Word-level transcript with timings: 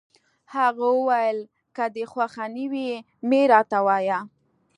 هغه 0.55 0.85
وویل: 0.97 1.39
که 1.75 1.85
دي 1.95 2.03
خوښه 2.11 2.45
نه 2.55 2.65
وي، 2.71 2.89
مه 3.27 3.37
يې 3.41 3.43
راته 3.53 3.79
وایه. 3.85 4.19